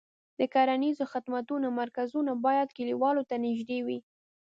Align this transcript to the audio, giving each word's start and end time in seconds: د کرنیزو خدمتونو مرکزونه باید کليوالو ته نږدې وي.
د 0.39 0.41
کرنیزو 0.53 1.05
خدمتونو 1.13 1.67
مرکزونه 1.79 2.31
باید 2.45 2.75
کليوالو 2.77 3.27
ته 3.29 3.35
نږدې 3.45 3.79
وي. 3.85 3.99